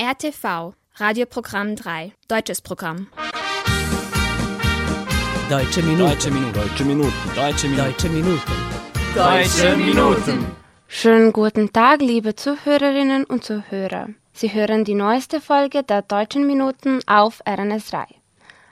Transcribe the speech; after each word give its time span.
RTV, 0.00 0.72
Radioprogramm 0.96 1.76
3, 1.76 2.12
deutsches 2.26 2.62
Programm. 2.62 3.08
Deutsche 5.50 5.82
Minuten. 5.82 6.08
Deutsche 6.08 6.30
Minuten. 6.30 6.52
Deutsche 6.54 6.84
Minuten. 6.84 7.12
Deutsche 7.36 7.68
Minuten. 7.68 7.76
Deutsche 7.76 8.08
Minuten. 8.08 8.50
Deutsche 9.14 9.76
Minuten. 9.76 10.56
Schönen 10.88 11.32
guten 11.32 11.72
Tag, 11.72 12.00
liebe 12.00 12.34
Zuhörerinnen 12.34 13.24
und 13.24 13.44
Zuhörer. 13.44 14.08
Sie 14.32 14.52
hören 14.52 14.84
die 14.84 14.94
neueste 14.94 15.40
Folge 15.42 15.82
der 15.82 16.02
Deutschen 16.02 16.46
Minuten 16.46 17.00
auf 17.06 17.42
RNS 17.46 17.90
3. 17.90 18.06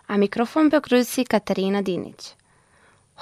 Am 0.08 0.20
Mikrofon 0.20 0.70
begrüßt 0.70 1.14
Sie 1.14 1.24
Katharina 1.24 1.82
Dinic. 1.82 2.34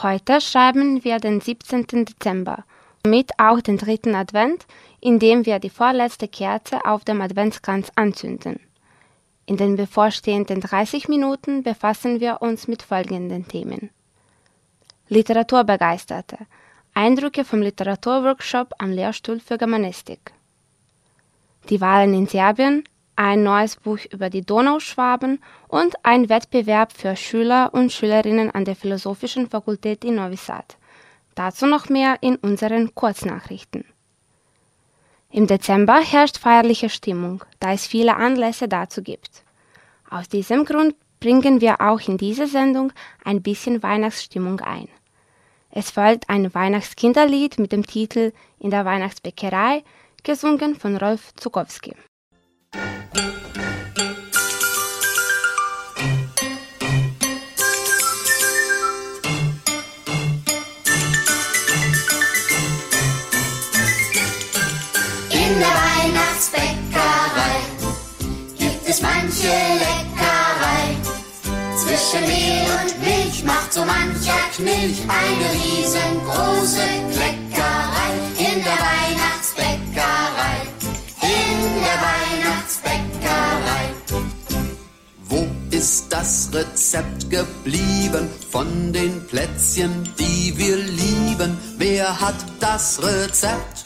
Heute 0.03 0.41
schreiben 0.41 1.03
wir 1.03 1.19
den 1.19 1.41
17. 1.41 1.87
Dezember, 2.05 2.65
mit 3.07 3.31
auch 3.39 3.61
den 3.61 3.79
dritten 3.79 4.15
Advent, 4.15 4.67
in 5.01 5.19
dem 5.19 5.47
wir 5.47 5.59
die 5.59 5.71
vorletzte 5.71 6.29
Kerze 6.29 6.85
auf 6.85 7.05
dem 7.05 7.21
Adventskranz 7.21 7.91
anzünden. 7.95 8.61
In 9.47 9.57
den 9.57 9.77
bevorstehenden 9.77 10.61
30 10.61 11.09
Minuten 11.09 11.63
befassen 11.63 12.21
wir 12.21 12.43
uns 12.43 12.69
mit 12.69 12.83
folgenden 12.83 13.49
Themen. 13.49 13.91
Literaturbegeisterte. 15.09 16.37
Eindrücke 16.93 17.45
vom 17.45 17.63
Literaturworkshop 17.63 18.75
am 18.79 18.91
Lehrstuhl 18.91 19.41
für 19.41 19.57
Germanistik. 19.57 20.33
Die 21.71 21.81
Wahlen 21.81 22.13
in 22.15 22.27
Serbien, 22.27 22.85
ein 23.15 23.43
neues 23.43 23.77
Buch 23.77 23.99
über 24.11 24.31
die 24.31 24.43
Donauschwaben 24.43 25.43
und 25.69 25.95
ein 26.05 26.29
Wettbewerb 26.29 26.93
für 26.93 27.17
Schüler 27.17 27.71
und 27.73 27.93
Schülerinnen 27.93 28.51
an 28.51 28.65
der 28.65 28.77
Philosophischen 28.77 29.49
Fakultät 29.49 30.05
in 30.05 30.15
Novi 30.17 30.37
Sad. 30.37 30.78
Dazu 31.39 31.67
noch 31.67 31.89
mehr 31.89 32.19
in 32.21 32.35
unseren 32.35 32.97
Kurznachrichten. 32.97 33.85
Im 35.31 35.47
Dezember 35.47 36.01
herrscht 36.01 36.37
feierliche 36.37 36.91
Stimmung, 36.91 37.45
da 37.61 37.73
es 37.73 37.87
viele 37.87 38.17
Anlässe 38.17 38.67
dazu 38.67 39.03
gibt. 39.03 39.45
Aus 40.11 40.29
diesem 40.29 40.65
Grund 40.65 40.97
bringen 41.21 41.61
wir 41.61 41.81
auch 41.81 42.01
in 42.01 42.19
dieser 42.19 42.49
Sendung 42.49 42.93
ein 43.23 43.41
bisschen 43.41 43.85
Weihnachtsstimmung 43.85 44.59
ein. 44.63 44.89
Es 45.71 45.93
folgt 45.93 46.29
ein 46.29 46.53
Weihnachtskinderlied 46.53 47.61
mit 47.61 47.71
dem 47.71 47.87
Titel 47.87 48.33
In 48.59 48.73
der 48.73 48.85
Weihnachtsbäckerei, 48.85 49.85
gesungen 50.25 50.75
von 50.75 50.97
Rolf 50.97 51.33
Zukowski. 51.37 51.95
In 53.15 53.48
manche 69.09 69.55
Leckerei. 69.85 70.85
Zwischen 71.77 72.27
Mehl 72.27 72.67
und 72.79 72.93
Milch 73.01 73.45
macht 73.45 73.73
so 73.73 73.85
mancher 73.85 74.43
Knilch 74.57 75.01
eine 75.21 75.47
riesengroße 75.59 76.87
Kleckerei. 77.13 78.11
In 78.39 78.63
der 78.69 78.79
Weihnachtsbäckerei, 78.91 80.57
in 81.23 81.59
der 81.87 81.99
Weihnachtsbäckerei. 82.09 83.85
Wo 85.25 85.47
ist 85.71 86.07
das 86.11 86.51
Rezept 86.53 87.31
geblieben 87.31 88.29
von 88.51 88.93
den 88.93 89.27
Plätzchen, 89.27 90.09
die 90.19 90.53
wir 90.57 90.77
lieben? 90.77 91.59
Wer 91.79 92.21
hat 92.21 92.37
das 92.61 93.01
Rezept 93.03 93.85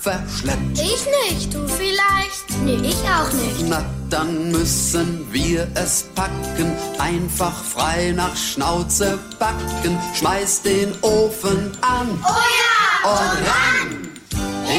verschleppt? 0.00 0.78
Ich 0.78 1.04
nicht, 1.28 1.54
du 1.54 1.66
vielleicht? 1.68 2.62
Nee, 2.64 2.88
ich 2.88 2.96
auch 3.08 3.32
nicht. 3.32 3.68
Na, 3.68 3.84
dann 4.10 4.50
müssen 4.50 5.26
wir 5.32 5.68
es 5.74 6.04
packen, 6.14 6.72
einfach 6.98 7.62
frei 7.62 8.12
nach 8.14 8.36
Schnauze 8.36 9.18
backen. 9.38 9.98
Schmeiß 10.14 10.62
den 10.62 10.94
Ofen 11.02 11.76
an 11.80 12.08
Oh 12.24 12.28
ja! 12.28 13.10
und 13.10 13.38
ran! 13.48 14.08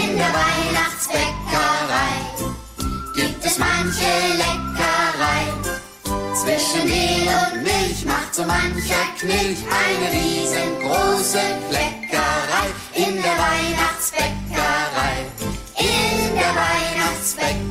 In 0.03 0.17
der 0.17 0.27
Weihnachtsbäckerei 0.27 2.15
gibt 3.15 3.45
es 3.45 3.57
manche 3.57 4.11
Leckerei. 4.37 5.53
Zwischen 6.35 6.87
Mehl 6.87 7.27
und 7.27 7.63
Milch 7.63 8.05
macht 8.05 8.33
so 8.33 8.43
mancher 8.43 9.05
Knilch 9.19 9.59
eine 9.69 10.11
riesengroße 10.13 11.41
Kleckerei. 11.69 12.67
In 12.93 13.15
der 13.15 13.37
Weihnachtsbäckerei, 13.37 15.25
in 15.77 16.35
der 16.35 16.55
Weihnachtsbäckerei. 16.55 17.68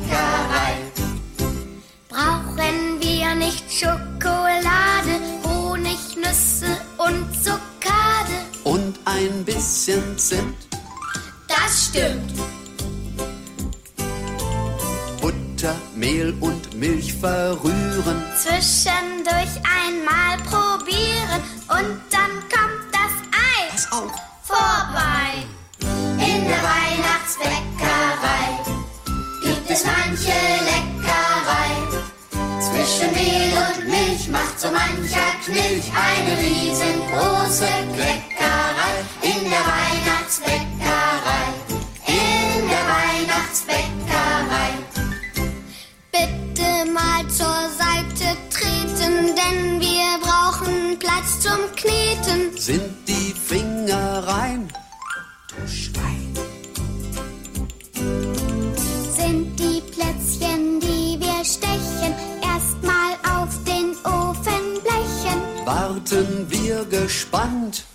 Ein 9.19 9.43
bisschen 9.43 10.17
Zimt, 10.17 10.55
Das 11.47 11.87
stimmt. 11.89 12.31
Butter, 15.21 15.75
Mehl 15.95 16.33
und 16.39 16.73
Milch 16.75 17.13
verrühren. 17.13 18.23
Zwischendurch 18.37 19.53
einmal 19.67 20.37
probieren 20.49 21.41
und 21.67 21.99
dann 22.09 22.31
kommt 22.53 22.87
das 22.93 23.13
Ei 23.33 23.69
Pass 23.71 23.91
auf! 23.91 24.11
vorbei. 24.43 25.43
In 25.81 26.45
der 26.47 26.61
Weihnachtsbäckerei 26.63 28.47
gibt 29.43 29.69
es 29.69 29.83
manche 29.83 30.37
Leckerei. 30.69 31.71
Zwischen 32.61 33.11
Mehl 33.13 33.53
und 33.57 33.85
Milch 33.89 34.27
macht 34.29 34.59
so 34.59 34.67
mancher 34.71 35.31
Knilch 35.45 35.85
eine 35.93 36.37
riesengroße 36.39 37.67
Kleckerei. 37.95 38.38
In 39.49 39.55
der 39.55 39.65
Weihnachtsbäckerei, 39.65 41.47
in 42.05 42.67
der 42.69 42.85
Weihnachtsbäckerei. 42.95 44.69
Bitte 46.11 46.91
mal 46.91 47.27
zur 47.29 47.61
Seite 47.75 48.37
treten, 48.51 49.33
denn 49.35 49.81
wir 49.81 50.19
brauchen 50.21 50.99
Platz 50.99 51.39
zum 51.39 51.57
Kneten. 51.75 52.55
Sind 52.59 52.93
die 53.07 53.33
Finger 53.33 54.27
rein? 54.27 54.71
Du 55.47 55.67
Schwein! 55.67 56.31
Sind 59.15 59.59
die 59.59 59.81
Plätzchen, 59.81 60.79
die 60.79 61.19
wir 61.19 61.43
stechen, 61.43 62.13
erstmal 62.43 63.13
auf 63.23 63.57
den 63.63 63.95
Ofen 64.05 64.79
blechen. 64.83 65.65
Warten 65.65 66.45
wir 66.51 66.85
gespannt. 66.85 67.85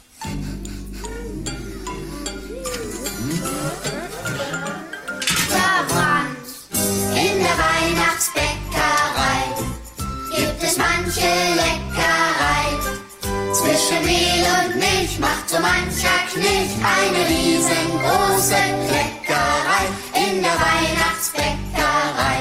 Macht 15.24 15.48
so 15.48 15.58
mancher 15.58 16.18
Knilch 16.30 16.74
eine 16.96 17.22
riesengroße 17.32 18.60
Kleckerei. 18.86 19.84
In 20.24 20.42
der 20.46 20.56
Weihnachtsbäckerei, 20.66 22.40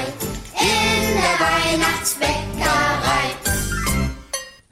in 0.70 1.14
der 1.24 1.36
Weihnachtsbäckerei. 1.46 3.24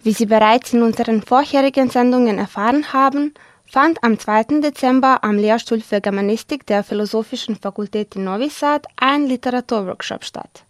Wie 0.02 0.12
Sie 0.12 0.26
bereits 0.26 0.72
in 0.72 0.82
unseren 0.82 1.22
vorherigen 1.22 1.88
Sendungen 1.88 2.38
erfahren 2.38 2.92
haben, 2.92 3.32
fand 3.64 4.04
am 4.04 4.18
2. 4.18 4.60
Dezember 4.60 5.24
am 5.24 5.36
Lehrstuhl 5.38 5.80
für 5.80 6.00
Germanistik 6.00 6.66
der 6.66 6.84
Philosophischen 6.84 7.56
Fakultät 7.56 8.16
in 8.16 8.24
Novi 8.24 8.50
Sad 8.50 8.86
ein 8.96 9.26
Literaturworkshop 9.26 10.24
statt. 10.24 10.64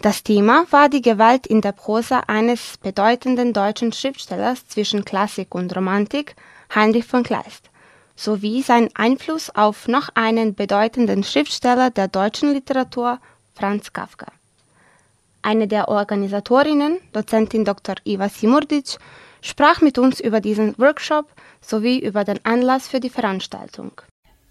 Das 0.00 0.22
Thema 0.22 0.64
war 0.70 0.88
die 0.88 1.02
Gewalt 1.02 1.46
in 1.46 1.60
der 1.60 1.72
Prosa 1.72 2.20
eines 2.26 2.78
bedeutenden 2.78 3.52
deutschen 3.52 3.92
Schriftstellers 3.92 4.66
zwischen 4.66 5.04
Klassik 5.04 5.54
und 5.54 5.76
Romantik, 5.76 6.34
Heinrich 6.74 7.04
von 7.04 7.22
Kleist, 7.22 7.70
sowie 8.16 8.62
sein 8.62 8.88
Einfluss 8.94 9.50
auf 9.50 9.88
noch 9.88 10.08
einen 10.14 10.54
bedeutenden 10.54 11.24
Schriftsteller 11.24 11.90
der 11.90 12.08
deutschen 12.08 12.52
Literatur, 12.52 13.18
Franz 13.54 13.92
Kafka. 13.92 14.26
Eine 15.42 15.66
der 15.66 15.88
Organisatorinnen, 15.88 16.98
Dozentin 17.12 17.64
Dr. 17.64 17.96
Iva 18.04 18.28
Simurdic, 18.28 18.98
sprach 19.42 19.80
mit 19.80 19.98
uns 19.98 20.20
über 20.20 20.40
diesen 20.40 20.78
Workshop 20.78 21.26
sowie 21.60 21.98
über 21.98 22.24
den 22.24 22.44
Anlass 22.44 22.88
für 22.88 23.00
die 23.00 23.10
Veranstaltung. 23.10 23.92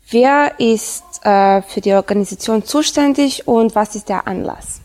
Wer 0.10 0.60
ist 0.60 1.26
äh, 1.26 1.62
für 1.62 1.80
die 1.80 1.94
Organisation 1.94 2.66
zuständig 2.66 3.48
und 3.48 3.74
was 3.76 3.96
ist 3.96 4.10
der 4.10 4.28
Anlass? 4.28 4.81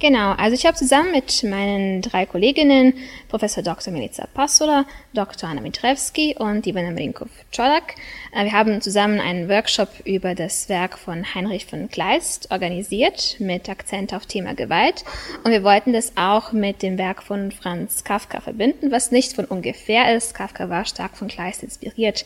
Genau, 0.00 0.32
also 0.32 0.54
ich 0.54 0.64
habe 0.64 0.78
zusammen 0.78 1.12
mit 1.12 1.42
meinen 1.42 2.00
drei 2.00 2.24
Kolleginnen, 2.24 2.94
Professor 3.28 3.62
Dr. 3.62 3.92
Milica 3.92 4.26
Passola, 4.32 4.86
Dr. 5.12 5.46
Anna 5.46 5.60
Mitrewski 5.60 6.34
und 6.38 6.66
Ivana 6.66 6.90
Marinkov-Czolak, 6.90 7.96
äh, 8.32 8.44
wir 8.44 8.52
haben 8.52 8.80
zusammen 8.80 9.20
einen 9.20 9.50
Workshop 9.50 9.88
über 10.04 10.34
das 10.34 10.70
Werk 10.70 10.98
von 10.98 11.34
Heinrich 11.34 11.66
von 11.66 11.90
Kleist 11.90 12.50
organisiert, 12.50 13.36
mit 13.40 13.68
Akzent 13.68 14.14
auf 14.14 14.24
Thema 14.24 14.54
Gewalt. 14.54 15.04
Und 15.44 15.50
wir 15.50 15.64
wollten 15.64 15.92
das 15.92 16.16
auch 16.16 16.52
mit 16.52 16.82
dem 16.82 16.96
Werk 16.96 17.22
von 17.22 17.52
Franz 17.52 18.04
Kafka 18.04 18.40
verbinden, 18.40 18.90
was 18.90 19.10
nicht 19.10 19.34
von 19.34 19.44
ungefähr 19.44 20.16
ist. 20.16 20.32
Kafka 20.34 20.70
war 20.70 20.84
stark 20.84 21.16
von 21.16 21.28
Kleist 21.28 21.62
inspiriert 21.62 22.24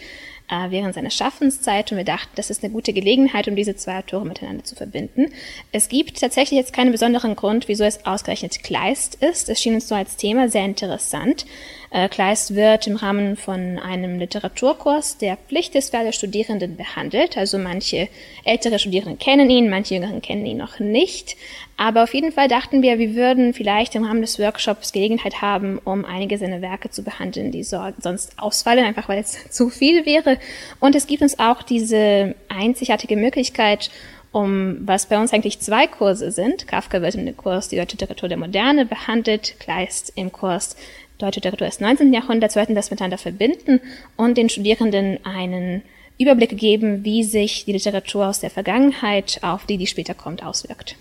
äh, 0.48 0.70
während 0.70 0.94
seiner 0.94 1.10
Schaffenszeit 1.10 1.90
und 1.90 1.98
wir 1.98 2.04
dachten, 2.04 2.30
das 2.34 2.50
ist 2.50 2.62
eine 2.62 2.72
gute 2.72 2.92
Gelegenheit, 2.92 3.48
um 3.48 3.56
diese 3.56 3.76
zwei 3.76 3.98
Autoren 3.98 4.28
miteinander 4.28 4.64
zu 4.64 4.74
verbinden. 4.74 5.32
Es 5.72 5.88
gibt 5.88 6.20
tatsächlich 6.20 6.58
jetzt 6.58 6.72
keinen 6.72 6.92
besonderen 6.92 7.36
Grund, 7.36 7.68
wieso 7.68 7.84
es 7.84 8.04
ausgerechnet 8.04 8.62
Kleist 8.62 9.16
ist. 9.16 9.48
Es 9.48 9.60
schien 9.60 9.74
uns 9.74 9.88
so 9.88 9.94
als 9.94 10.16
Thema 10.16 10.48
sehr 10.48 10.64
interessant. 10.64 11.46
Äh, 11.94 12.08
Kleist 12.08 12.56
wird 12.56 12.88
im 12.88 12.96
Rahmen 12.96 13.36
von 13.36 13.78
einem 13.78 14.18
Literaturkurs, 14.18 15.16
der 15.16 15.36
Pflicht 15.36 15.76
ist 15.76 15.94
alle 15.94 16.12
Studierenden 16.12 16.76
behandelt. 16.76 17.36
Also 17.36 17.56
manche 17.56 18.08
ältere 18.42 18.80
Studierende 18.80 19.16
kennen 19.16 19.48
ihn, 19.48 19.70
manche 19.70 19.94
Jüngeren 19.94 20.20
kennen 20.20 20.44
ihn 20.44 20.56
noch 20.56 20.80
nicht. 20.80 21.36
Aber 21.76 22.02
auf 22.02 22.12
jeden 22.12 22.32
Fall 22.32 22.48
dachten 22.48 22.82
wir, 22.82 22.98
wir 22.98 23.14
würden 23.14 23.54
vielleicht 23.54 23.94
im 23.94 24.02
Rahmen 24.02 24.22
des 24.22 24.40
Workshops 24.40 24.90
Gelegenheit 24.90 25.40
haben, 25.40 25.78
um 25.84 26.04
einige 26.04 26.36
seiner 26.36 26.60
Werke 26.60 26.90
zu 26.90 27.04
behandeln, 27.04 27.52
die 27.52 27.62
so, 27.62 27.80
sonst 28.00 28.40
ausfallen, 28.40 28.84
einfach 28.84 29.08
weil 29.08 29.20
es 29.20 29.38
zu 29.50 29.68
viel 29.68 30.04
wäre. 30.04 30.38
Und 30.80 30.96
es 30.96 31.06
gibt 31.06 31.22
uns 31.22 31.38
auch 31.38 31.62
diese 31.62 32.34
einzigartige 32.48 33.16
Möglichkeit, 33.16 33.92
um 34.32 34.78
was 34.80 35.06
bei 35.06 35.16
uns 35.16 35.32
eigentlich 35.32 35.60
zwei 35.60 35.86
Kurse 35.86 36.32
sind. 36.32 36.66
Kafka 36.66 37.00
wird 37.00 37.14
dem 37.14 37.36
Kurs 37.36 37.68
die 37.68 37.76
deutsche 37.76 37.94
Literatur 37.94 38.28
der 38.28 38.36
Moderne 38.36 38.84
behandelt, 38.84 39.54
Kleist 39.60 40.12
im 40.16 40.32
Kurs 40.32 40.74
deutsche 41.18 41.40
Literatur 41.40 41.66
des 41.66 41.80
19. 41.80 42.12
Jahrhunderts, 42.12 42.54
sollten 42.54 42.74
das 42.74 42.90
miteinander 42.90 43.18
verbinden 43.18 43.80
und 44.16 44.36
den 44.36 44.48
Studierenden 44.48 45.18
einen 45.24 45.82
Überblick 46.18 46.56
geben, 46.56 47.04
wie 47.04 47.24
sich 47.24 47.64
die 47.64 47.72
Literatur 47.72 48.26
aus 48.26 48.40
der 48.40 48.50
Vergangenheit 48.50 49.40
auf 49.42 49.66
die, 49.66 49.78
die 49.78 49.86
später 49.86 50.14
kommt, 50.14 50.44
auswirkt. 50.44 50.96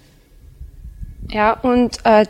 Ja, 1.30 1.54
und 1.54 2.00
äh, 2.04 2.26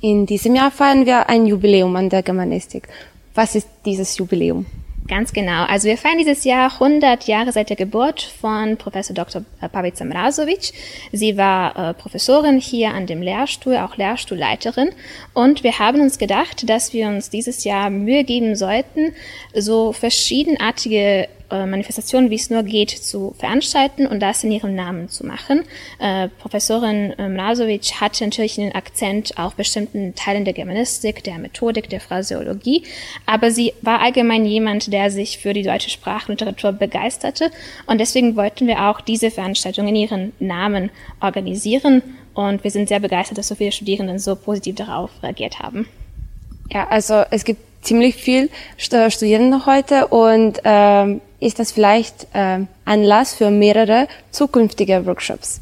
in 0.00 0.26
diesem 0.26 0.54
Jahr 0.54 0.70
feiern 0.70 1.06
wir 1.06 1.28
ein 1.28 1.46
Jubiläum 1.46 1.94
an 1.96 2.08
der 2.10 2.22
Germanistik. 2.22 2.88
Was 3.34 3.54
ist 3.54 3.68
dieses 3.84 4.16
Jubiläum? 4.18 4.66
Ganz 5.08 5.32
genau. 5.32 5.64
Also 5.64 5.88
wir 5.88 5.98
feiern 5.98 6.18
dieses 6.18 6.44
Jahr 6.44 6.72
100 6.72 7.24
Jahre 7.24 7.52
seit 7.52 7.68
der 7.68 7.76
Geburt 7.76 8.22
von 8.22 8.76
Professor 8.76 9.14
Dr. 9.14 9.44
Pavica 9.70 10.04
Mrazovic. 10.04 10.72
Sie 11.12 11.36
war 11.36 11.90
äh, 11.90 11.94
Professorin 11.94 12.58
hier 12.58 12.90
an 12.90 13.06
dem 13.06 13.22
Lehrstuhl, 13.22 13.76
auch 13.76 13.96
Lehrstuhlleiterin. 13.96 14.90
Und 15.32 15.62
wir 15.62 15.78
haben 15.78 16.00
uns 16.00 16.18
gedacht, 16.18 16.68
dass 16.68 16.92
wir 16.92 17.08
uns 17.08 17.30
dieses 17.30 17.64
Jahr 17.64 17.90
Mühe 17.90 18.24
geben 18.24 18.56
sollten, 18.56 19.12
so 19.54 19.92
verschiedenartige 19.92 21.28
äh, 21.50 21.66
Manifestationen, 21.66 22.30
wie 22.30 22.36
es 22.36 22.50
nur 22.50 22.62
geht, 22.62 22.90
zu 22.90 23.34
veranstalten 23.38 24.06
und 24.06 24.20
das 24.20 24.44
in 24.44 24.52
ihrem 24.52 24.74
Namen 24.74 25.08
zu 25.08 25.26
machen. 25.26 25.64
Äh, 25.98 26.28
Professorin 26.28 27.12
äh, 27.18 27.28
Mrazovic 27.28 28.00
hatte 28.00 28.24
natürlich 28.24 28.58
einen 28.58 28.72
Akzent 28.72 29.38
auf 29.38 29.54
bestimmten 29.54 30.14
Teilen 30.14 30.44
der 30.44 30.54
Germanistik, 30.54 31.24
der 31.24 31.38
Methodik, 31.38 31.88
der 31.88 32.00
Phraseologie, 32.00 32.84
aber 33.26 33.50
sie 33.50 33.72
war 33.82 34.00
allgemein 34.00 34.44
jemand, 34.44 34.92
der 34.92 35.10
sich 35.10 35.38
für 35.38 35.52
die 35.52 35.62
deutsche 35.62 35.90
Sprachliteratur 35.90 36.72
begeisterte 36.72 37.50
und 37.86 38.00
deswegen 38.00 38.36
wollten 38.36 38.66
wir 38.66 38.88
auch 38.88 39.00
diese 39.00 39.30
Veranstaltung 39.30 39.88
in 39.88 39.96
ihren 39.96 40.32
Namen 40.38 40.90
organisieren 41.20 42.02
und 42.34 42.64
wir 42.64 42.70
sind 42.70 42.88
sehr 42.88 43.00
begeistert, 43.00 43.38
dass 43.38 43.48
so 43.48 43.54
viele 43.54 43.72
Studierenden 43.72 44.18
so 44.18 44.36
positiv 44.36 44.76
darauf 44.76 45.10
reagiert 45.22 45.58
haben. 45.58 45.88
Ja, 46.70 46.86
also 46.88 47.24
es 47.30 47.44
gibt 47.44 47.60
ziemlich 47.82 48.16
viel 48.16 48.50
Studierende 48.76 49.64
heute 49.64 50.08
und 50.08 50.60
ähm, 50.64 51.20
ist 51.40 51.58
das 51.58 51.72
vielleicht 51.72 52.26
äh, 52.32 52.60
Anlass 52.84 53.34
für 53.34 53.50
mehrere 53.50 54.08
zukünftige 54.30 55.06
Workshops. 55.06 55.60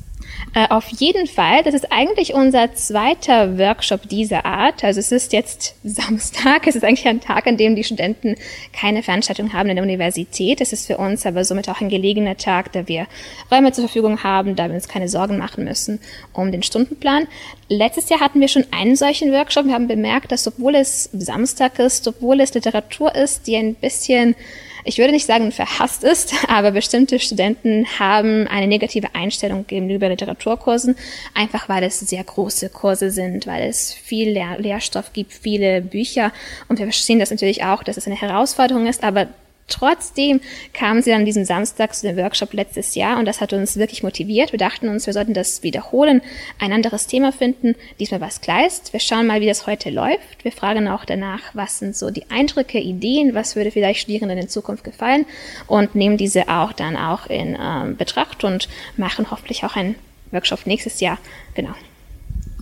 Äh, 0.54 0.68
auf 0.68 0.86
jeden 0.88 1.26
Fall. 1.26 1.62
Das 1.64 1.74
ist 1.74 1.90
eigentlich 1.90 2.34
unser 2.34 2.72
zweiter 2.74 3.58
Workshop 3.58 4.08
dieser 4.08 4.44
Art. 4.44 4.84
Also 4.84 5.00
es 5.00 5.10
ist 5.10 5.32
jetzt 5.32 5.74
Samstag. 5.84 6.66
Es 6.66 6.76
ist 6.76 6.84
eigentlich 6.84 7.08
ein 7.08 7.20
Tag, 7.20 7.46
an 7.46 7.56
dem 7.56 7.74
die 7.74 7.84
Studenten 7.84 8.36
keine 8.72 9.02
Veranstaltung 9.02 9.52
haben 9.52 9.68
in 9.68 9.76
der 9.76 9.84
Universität. 9.84 10.60
Es 10.60 10.72
ist 10.72 10.86
für 10.86 10.98
uns 10.98 11.26
aber 11.26 11.44
somit 11.44 11.68
auch 11.68 11.80
ein 11.80 11.88
gelegener 11.88 12.36
Tag, 12.36 12.72
da 12.72 12.86
wir 12.86 13.06
Räume 13.50 13.72
zur 13.72 13.84
Verfügung 13.84 14.22
haben, 14.22 14.54
da 14.54 14.68
wir 14.68 14.74
uns 14.74 14.88
keine 14.88 15.08
Sorgen 15.08 15.38
machen 15.38 15.64
müssen 15.64 15.98
um 16.32 16.52
den 16.52 16.62
Stundenplan. 16.62 17.26
Letztes 17.68 18.08
Jahr 18.08 18.20
hatten 18.20 18.40
wir 18.40 18.48
schon 18.48 18.66
einen 18.70 18.96
solchen 18.96 19.32
Workshop. 19.32 19.66
Wir 19.66 19.74
haben 19.74 19.88
bemerkt, 19.88 20.30
dass 20.30 20.46
obwohl 20.46 20.76
es 20.76 21.10
Samstag 21.12 21.78
ist, 21.78 22.06
obwohl 22.06 22.40
es 22.40 22.54
Literatur 22.54 23.14
ist, 23.14 23.46
die 23.46 23.56
ein 23.56 23.74
bisschen 23.74 24.36
ich 24.84 24.98
würde 24.98 25.12
nicht 25.12 25.26
sagen 25.26 25.50
verhasst 25.50 26.04
ist, 26.04 26.34
aber 26.48 26.70
bestimmte 26.70 27.18
Studenten 27.18 27.86
haben 27.98 28.46
eine 28.46 28.66
negative 28.66 29.14
Einstellung 29.14 29.66
gegenüber 29.66 30.08
Literaturkursen, 30.08 30.96
einfach 31.34 31.68
weil 31.68 31.82
es 31.84 32.00
sehr 32.00 32.22
große 32.22 32.68
Kurse 32.68 33.10
sind, 33.10 33.46
weil 33.46 33.68
es 33.68 33.92
viel 33.92 34.30
Lehr 34.30 34.58
Lehrstoff 34.58 35.12
gibt, 35.12 35.32
viele 35.32 35.80
Bücher. 35.80 36.32
Und 36.68 36.78
wir 36.78 36.86
verstehen 36.86 37.18
das 37.18 37.30
natürlich 37.30 37.64
auch, 37.64 37.82
dass 37.82 37.96
es 37.96 38.06
eine 38.06 38.20
Herausforderung 38.20 38.86
ist, 38.86 39.02
aber 39.02 39.28
Trotzdem 39.66 40.40
kamen 40.74 41.02
sie 41.02 41.10
dann 41.10 41.24
diesen 41.24 41.46
Samstag 41.46 41.94
zu 41.94 42.06
dem 42.06 42.16
Workshop 42.18 42.52
letztes 42.52 42.94
Jahr 42.94 43.18
und 43.18 43.24
das 43.24 43.40
hat 43.40 43.52
uns 43.54 43.76
wirklich 43.76 44.02
motiviert. 44.02 44.52
Wir 44.52 44.58
dachten 44.58 44.88
uns, 44.88 45.06
wir 45.06 45.14
sollten 45.14 45.32
das 45.32 45.62
wiederholen, 45.62 46.20
ein 46.58 46.72
anderes 46.72 47.06
Thema 47.06 47.32
finden, 47.32 47.74
diesmal 47.98 48.20
was 48.20 48.42
Kleist. 48.42 48.92
Wir 48.92 49.00
schauen 49.00 49.26
mal, 49.26 49.40
wie 49.40 49.46
das 49.46 49.66
heute 49.66 49.88
läuft. 49.88 50.44
Wir 50.44 50.52
fragen 50.52 50.86
auch 50.86 51.06
danach, 51.06 51.40
was 51.54 51.78
sind 51.78 51.96
so 51.96 52.10
die 52.10 52.30
Eindrücke, 52.30 52.78
Ideen, 52.78 53.34
was 53.34 53.56
würde 53.56 53.70
vielleicht 53.70 54.00
Studierenden 54.00 54.38
in 54.38 54.48
Zukunft 54.48 54.84
gefallen 54.84 55.24
und 55.66 55.94
nehmen 55.94 56.18
diese 56.18 56.48
auch 56.48 56.72
dann 56.72 56.96
auch 56.96 57.26
in 57.26 57.56
ähm, 57.58 57.96
Betracht 57.96 58.44
und 58.44 58.68
machen 58.98 59.30
hoffentlich 59.30 59.64
auch 59.64 59.76
einen 59.76 59.94
Workshop 60.30 60.66
nächstes 60.66 61.00
Jahr. 61.00 61.18
Genau. 61.54 61.72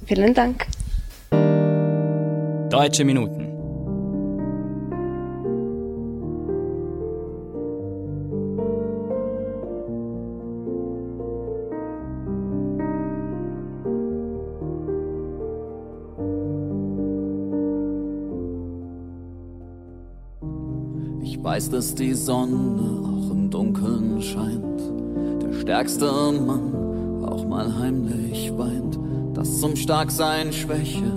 Vielen 0.07 0.35
Dank. 0.35 0.67
Deutsche 2.71 3.05
Minuten. 3.05 3.52
Weiß, 21.63 21.71
dass 21.71 21.95
die 21.95 22.15
Sonne 22.15 23.03
auch 23.05 23.31
im 23.31 23.51
Dunkeln 23.51 24.21
scheint. 24.21 24.81
Der 25.43 25.61
stärkste 25.61 26.07
Mann 26.07 27.25
auch 27.25 27.47
mal 27.47 27.79
heimlich 27.79 28.53
weint, 28.57 28.99
dass 29.35 29.61
zum 29.61 29.77
Starksein 29.77 30.53
Schwäche 30.53 31.13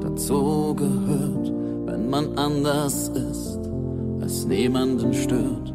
dazu 0.00 0.74
gehört, 0.74 1.52
wenn 1.86 2.08
man 2.08 2.38
anders 2.38 3.08
ist, 3.08 3.58
es 4.24 4.46
niemanden 4.46 5.12
stört. 5.12 5.74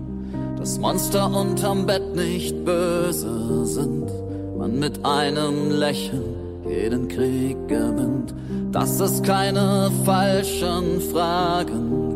Dass 0.57 0.79
Monster 0.79 1.31
unterm 1.39 1.86
Bett 1.86 2.15
nicht 2.15 2.65
böse 2.65 3.65
sind, 3.65 4.09
man 4.57 4.79
mit 4.79 5.05
einem 5.05 5.71
Lächeln 5.71 6.24
jeden 6.67 7.07
Krieg 7.07 7.55
gewinnt, 7.67 8.33
dass 8.71 9.00
es 9.00 9.21
keine 9.21 9.91
falschen 10.03 11.01
Fragen 11.12 12.06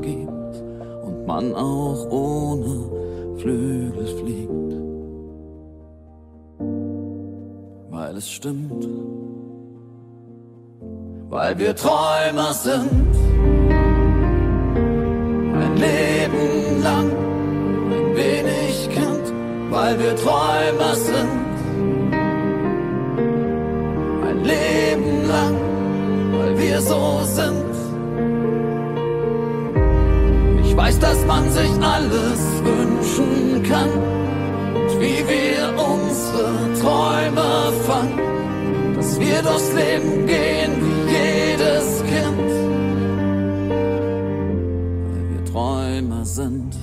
man 1.31 1.55
auch 1.55 2.09
ohne 2.09 2.75
Flügel 3.37 4.05
fliegt. 4.19 4.71
Weil 7.89 8.17
es 8.17 8.29
stimmt, 8.29 8.83
weil 11.29 11.57
wir 11.57 11.73
Träumer 11.73 12.51
sind. 12.53 13.13
Ein 15.61 15.75
Leben 15.87 16.83
lang, 16.87 17.09
ein 17.95 18.07
wenig 18.23 18.89
Kind, 18.97 19.25
weil 19.69 19.97
wir 19.99 20.13
Träumer 20.23 20.93
sind. 21.09 21.33
Ein 24.27 24.39
Leben 24.53 25.27
lang, 25.33 25.55
weil 26.33 26.53
wir 26.59 26.81
so 26.81 27.21
sind. 27.23 27.70
Weiß, 30.91 30.99
dass 30.99 31.25
man 31.25 31.49
sich 31.49 31.71
alles 31.81 32.39
wünschen 32.63 33.63
kann 33.63 33.89
und 34.75 34.99
wie 34.99 35.23
wir 35.27 35.73
unsere 35.77 36.73
Träume 36.81 37.71
fangen, 37.85 38.95
dass 38.95 39.19
wir 39.19 39.41
durchs 39.41 39.73
Leben 39.73 40.27
gehen 40.27 40.71
wie 40.81 41.01
jedes 41.11 42.03
Kind, 42.03 42.51
weil 45.07 45.29
wir 45.31 45.45
Träumer 45.45 46.25
sind, 46.25 46.75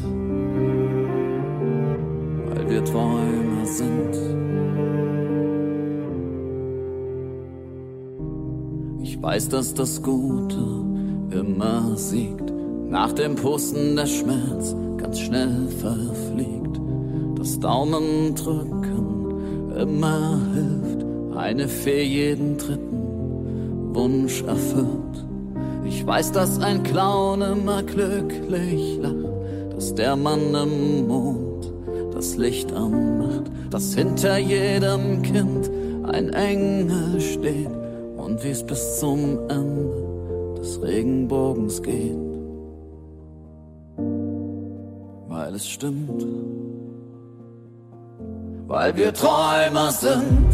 weil 2.46 2.70
wir 2.70 2.84
Träumer 2.84 3.66
sind. 3.66 4.16
Ich 9.02 9.22
weiß, 9.22 9.48
dass 9.50 9.74
das 9.74 10.02
Gute 10.02 10.84
immer 11.30 11.96
siegt. 11.96 12.57
Nach 12.90 13.12
dem 13.12 13.34
Pusten 13.34 13.96
der 13.96 14.06
Schmerz 14.06 14.74
ganz 14.96 15.20
schnell 15.20 15.68
verfliegt. 15.68 16.80
Das 17.36 17.60
Daumendrücken 17.60 19.72
immer 19.76 20.40
hilft. 20.54 21.04
Eine 21.36 21.68
Fee 21.68 22.02
jeden 22.02 22.56
dritten 22.56 23.94
Wunsch 23.94 24.42
erfüllt. 24.42 25.26
Ich 25.84 26.06
weiß, 26.06 26.32
dass 26.32 26.60
ein 26.60 26.82
Clown 26.82 27.42
immer 27.42 27.82
glücklich 27.82 28.98
lacht, 29.02 29.74
dass 29.74 29.94
der 29.94 30.16
Mann 30.16 30.54
im 30.54 31.08
Mond 31.08 31.70
das 32.14 32.36
Licht 32.36 32.72
anmacht, 32.72 33.50
dass 33.70 33.94
hinter 33.94 34.38
jedem 34.38 35.20
Kind 35.22 35.70
ein 36.04 36.30
Engel 36.30 37.20
steht 37.20 37.68
und 38.16 38.42
wie 38.42 38.50
es 38.50 38.64
bis 38.64 38.98
zum 38.98 39.38
Ende 39.48 40.56
des 40.58 40.82
Regenbogens 40.82 41.82
geht. 41.82 42.27
Weil 45.58 45.64
es 45.64 45.70
stimmt, 45.70 46.24
weil 48.68 48.96
wir 48.96 49.12
Träumer 49.12 49.90
sind, 49.90 50.52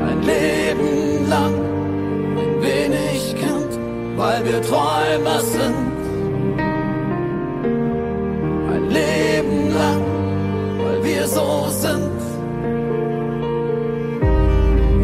ein 0.00 0.22
Leben 0.22 1.28
lang, 1.28 1.54
ein 2.40 2.62
wenig 2.62 3.36
Kind, 3.36 3.78
weil 4.16 4.44
wir 4.44 4.60
Träumer 4.62 5.40
sind, 5.42 5.76
ein 8.74 8.90
Leben 8.90 9.72
lang, 9.72 10.02
weil 10.78 11.04
wir 11.04 11.28
so 11.28 11.68
sind. 11.68 12.20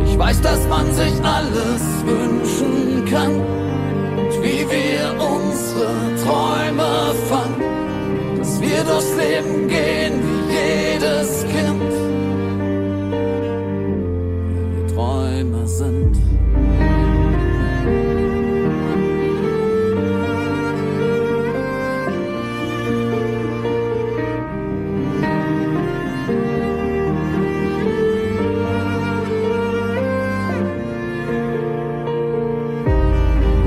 Ich 0.05 0.19
weiß, 0.19 0.41
dass 0.41 0.69
man 0.69 0.93
sich 0.93 1.15
alles 1.23 1.83
wünschen 2.05 3.05
kann. 3.09 3.35
Und 4.17 4.43
wie 4.43 4.67
wir 4.69 5.15
unsere 5.21 5.93
Träume 6.25 6.72
durchs 8.85 9.15
Leben 9.17 9.69
gehen 9.69 10.21
wie 10.23 10.43
jedes 10.55 11.45
Kind, 11.45 11.93
weil 14.97 15.45
sind. 15.67 16.17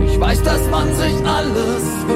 Ich 0.08 0.20
weiß, 0.20 0.44
dass 0.44 0.70
man 0.70 0.94
sich 0.94 1.26
alles 1.26 2.15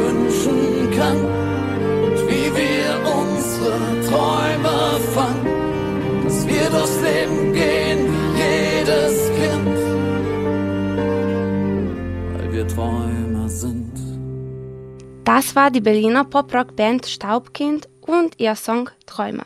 Das 15.50 15.56
war 15.56 15.72
die 15.72 15.82
Berliner 15.82 16.26
Pop-Rock-Band 16.26 17.08
Staubkind 17.08 17.90
und 18.02 18.40
ihr 18.40 18.54
Song 18.54 18.92
Träume. 19.08 19.46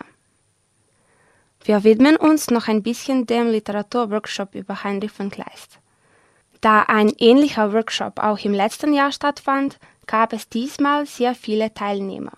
Wir 1.64 1.86
widmen 1.86 2.18
uns 2.18 2.50
noch 2.50 2.68
ein 2.68 2.84
bisschen 2.84 3.26
dem 3.26 3.48
Literaturworkshop 3.48 4.54
über 4.54 4.84
Heinrich 4.84 5.14
von 5.14 5.32
Kleist. 5.32 5.80
Da 6.60 6.82
ein 6.82 7.14
ähnlicher 7.20 7.72
Workshop 7.72 8.20
auch 8.20 8.38
im 8.40 8.54
letzten 8.54 8.94
Jahr 8.94 9.14
stattfand, 9.14 9.80
gab 10.06 10.34
es 10.34 10.50
diesmal 10.50 11.06
sehr 11.06 11.36
viele 11.36 11.74
Teilnehmer. 11.74 12.34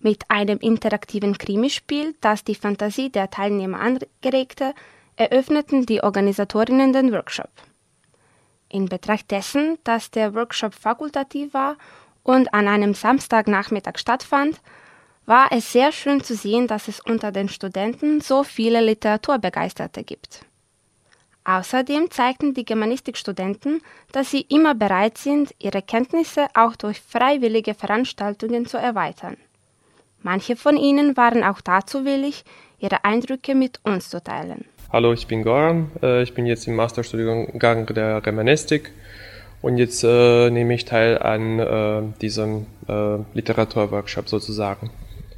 Mit 0.00 0.28
einem 0.28 0.58
interaktiven 0.58 1.38
Krimispiel, 1.38 2.16
das 2.20 2.42
die 2.42 2.56
Fantasie 2.56 3.10
der 3.10 3.30
Teilnehmer 3.30 3.78
anregte, 3.78 4.74
eröffneten 5.14 5.86
die 5.86 6.02
Organisatorinnen 6.02 6.92
den 6.92 7.12
Workshop. 7.12 7.50
In 8.68 8.88
Betracht 8.88 9.30
dessen, 9.30 9.78
dass 9.84 10.10
der 10.10 10.34
Workshop 10.34 10.74
fakultativ 10.74 11.54
war 11.54 11.76
und 12.26 12.52
an 12.52 12.66
einem 12.66 12.92
Samstagnachmittag 12.94 13.98
stattfand, 13.98 14.60
war 15.26 15.48
es 15.52 15.72
sehr 15.72 15.92
schön 15.92 16.22
zu 16.22 16.34
sehen, 16.34 16.66
dass 16.66 16.88
es 16.88 17.00
unter 17.00 17.30
den 17.30 17.48
Studenten 17.48 18.20
so 18.20 18.42
viele 18.42 18.80
Literaturbegeisterte 18.80 20.02
gibt. 20.02 20.44
Außerdem 21.44 22.10
zeigten 22.10 22.54
die 22.54 22.64
Germanistikstudenten, 22.64 23.80
dass 24.10 24.32
sie 24.32 24.40
immer 24.40 24.74
bereit 24.74 25.18
sind, 25.18 25.54
ihre 25.60 25.82
Kenntnisse 25.82 26.46
auch 26.54 26.74
durch 26.74 27.00
freiwillige 27.00 27.74
Veranstaltungen 27.74 28.66
zu 28.66 28.76
erweitern. 28.76 29.36
Manche 30.22 30.56
von 30.56 30.76
ihnen 30.76 31.16
waren 31.16 31.44
auch 31.44 31.60
dazu 31.60 32.04
willig, 32.04 32.44
ihre 32.80 33.04
Eindrücke 33.04 33.54
mit 33.54 33.78
uns 33.84 34.10
zu 34.10 34.20
teilen. 34.22 34.64
Hallo, 34.92 35.12
ich 35.12 35.28
bin 35.28 35.44
Goran. 35.44 35.90
Äh, 36.02 36.22
Ich 36.22 36.34
bin 36.34 36.46
jetzt 36.46 36.66
im 36.66 36.74
Masterstudiengang 36.74 37.86
der 37.86 38.20
Germanistik 38.20 38.92
und 39.66 39.78
jetzt 39.78 40.04
äh, 40.04 40.48
nehme 40.48 40.74
ich 40.74 40.84
teil 40.84 41.18
an 41.18 41.58
äh, 41.58 42.02
diesem 42.22 42.66
äh, 42.86 43.18
Literaturworkshop 43.34 44.28
sozusagen. 44.28 44.90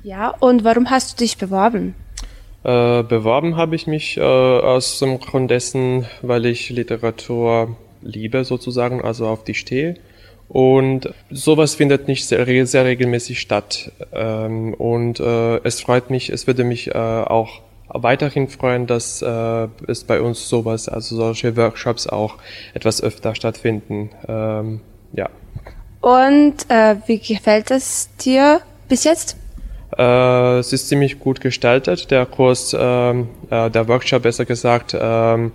Ja, 0.03 0.35
und 0.39 0.65
warum 0.65 0.91
hast 0.91 1.13
du 1.13 1.25
dich 1.25 1.39
beworben? 1.39 1.95
Äh, 2.63 3.05
beworben 3.05 3.57
habe 3.57 3.75
ich 3.75 3.87
mich 3.87 4.19
äh, 4.19 4.21
aus 4.21 4.99
dem 4.99 5.19
Grund 5.19 5.51
dessen, 5.51 6.05
weil 6.21 6.45
ich 6.45 6.69
Literatur 6.69 7.75
liebe 8.03 8.45
sozusagen, 8.45 9.03
also 9.03 9.27
auf 9.27 9.45
die 9.45 9.55
stehe. 9.55 9.95
Und 10.47 11.09
sowas 11.31 11.75
findet 11.75 12.07
nicht 12.07 12.27
sehr, 12.27 12.45
sehr 12.67 12.85
regelmäßig 12.85 13.41
statt. 13.41 13.93
Ähm, 14.13 14.75
und 14.75 15.21
äh, 15.21 15.57
es 15.65 15.81
freut 15.81 16.11
mich, 16.11 16.29
es 16.29 16.47
würde 16.47 16.65
mich 16.65 16.95
auch 16.95 17.63
weiterhin 17.89 18.49
freuen, 18.49 18.87
dass 18.87 19.23
äh, 19.23 19.69
es 19.87 20.05
bei 20.05 20.21
uns 20.21 20.49
sowas, 20.49 20.89
also 20.89 21.17
solche 21.17 21.57
Workshops 21.57 22.07
auch 22.07 22.37
etwas 22.75 23.03
öfter 23.03 23.35
stattfinden. 23.35 24.11
Ähm, 24.27 24.81
ja. 25.13 25.29
Und 26.01 26.55
äh, 26.69 26.97
wie 27.07 27.19
gefällt 27.19 27.71
es 27.71 28.09
dir 28.17 28.61
bis 28.89 29.05
jetzt? 29.05 29.37
Äh, 29.97 30.59
es 30.59 30.73
ist 30.73 30.89
ziemlich 30.89 31.19
gut 31.19 31.41
gestaltet. 31.41 32.11
Der 32.11 32.27
Kurs, 32.27 32.77
ähm, 32.79 33.29
äh, 33.51 33.71
der 33.71 33.89
Workshop 33.89 34.23
besser 34.23 34.45
gesagt, 34.45 34.97
ähm, 34.99 35.53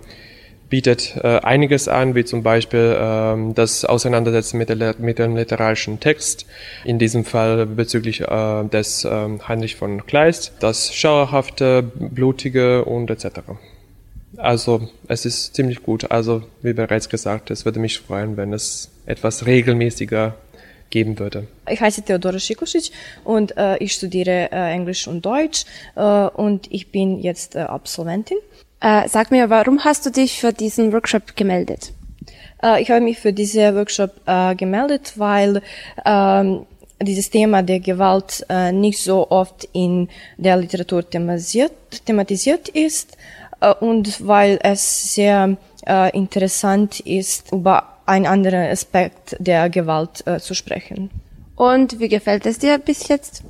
bietet 0.68 1.16
äh, 1.22 1.38
einiges 1.40 1.88
an, 1.88 2.14
wie 2.14 2.24
zum 2.24 2.42
Beispiel 2.42 2.96
ähm, 2.98 3.54
das 3.54 3.84
Auseinandersetzen 3.84 4.58
mit, 4.58 4.68
der, 4.68 4.94
mit 4.98 5.18
dem 5.18 5.36
literarischen 5.36 6.00
Text, 6.00 6.46
in 6.84 6.98
diesem 6.98 7.24
Fall 7.24 7.66
bezüglich 7.66 8.22
äh, 8.22 8.64
des 8.64 9.04
ähm, 9.04 9.46
Heinrich 9.46 9.76
von 9.76 10.06
Kleist, 10.06 10.52
das 10.60 10.94
Schauerhafte, 10.94 11.82
Blutige 11.82 12.84
und 12.84 13.10
etc. 13.10 13.40
Also 14.36 14.88
es 15.08 15.26
ist 15.26 15.54
ziemlich 15.54 15.82
gut. 15.82 16.10
Also 16.10 16.42
wie 16.62 16.72
bereits 16.72 17.08
gesagt, 17.08 17.50
es 17.50 17.64
würde 17.64 17.78
mich 17.78 17.98
freuen, 17.98 18.36
wenn 18.36 18.52
es 18.52 18.90
etwas 19.06 19.46
regelmäßiger 19.46 20.34
geben 20.90 21.18
würde. 21.18 21.46
Ich 21.68 21.80
heiße 21.80 22.02
Theodora 22.02 22.38
Schikusic 22.38 22.90
und 23.24 23.56
äh, 23.56 23.76
ich 23.78 23.92
studiere 23.92 24.50
äh, 24.52 24.72
Englisch 24.72 25.08
und 25.08 25.24
Deutsch 25.24 25.64
äh, 25.96 26.00
und 26.00 26.70
ich 26.70 26.90
bin 26.90 27.20
jetzt 27.20 27.56
äh, 27.56 27.60
Absolventin. 27.60 28.38
Äh, 28.84 29.08
sag 29.08 29.30
mir, 29.30 29.48
warum 29.48 29.82
hast 29.82 30.04
du 30.04 30.10
dich 30.10 30.38
für 30.38 30.52
diesen 30.52 30.92
Workshop 30.92 31.36
gemeldet? 31.36 31.94
Äh, 32.62 32.82
ich 32.82 32.90
habe 32.90 33.00
mich 33.00 33.18
für 33.18 33.32
diesen 33.32 33.74
Workshop 33.74 34.10
äh, 34.26 34.54
gemeldet, 34.54 35.14
weil 35.16 35.62
ähm, 36.04 36.66
dieses 37.00 37.30
Thema 37.30 37.62
der 37.62 37.80
Gewalt 37.80 38.44
äh, 38.50 38.72
nicht 38.72 39.02
so 39.02 39.30
oft 39.30 39.66
in 39.72 40.10
der 40.36 40.58
Literatur 40.58 41.08
thematisiert, 41.08 41.72
thematisiert 42.04 42.68
ist 42.68 43.16
äh, 43.62 43.72
und 43.72 44.26
weil 44.26 44.58
es 44.62 45.14
sehr 45.14 45.56
äh, 45.86 46.14
interessant 46.14 47.00
ist, 47.00 47.52
über 47.52 47.84
einen 48.04 48.26
anderen 48.26 48.70
Aspekt 48.70 49.34
der 49.38 49.70
Gewalt 49.70 50.22
zu 50.40 50.52
sprechen. 50.52 51.08
Und 51.56 52.00
wie 52.00 52.08
gefällt 52.10 52.44
es 52.44 52.58
dir 52.58 52.76
bis 52.76 53.08
jetzt? 53.08 53.44